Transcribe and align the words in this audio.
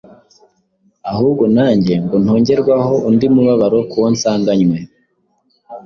ahubwo 1.11 1.43
nanjye, 1.55 1.93
ngo 2.03 2.15
ntongerwaho 2.23 2.93
undi 3.07 3.25
mubabaro 3.33 3.77
ku 3.89 3.95
uwo 3.99 4.07
nsanganywe.” 4.15 4.79